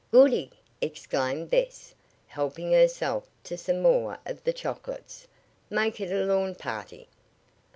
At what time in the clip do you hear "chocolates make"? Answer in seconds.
4.51-6.01